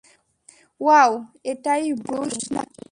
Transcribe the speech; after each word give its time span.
Wow, 0.81 1.11
এটাই 1.51 1.85
Bruce 2.03 2.37
নাকি? 2.53 2.79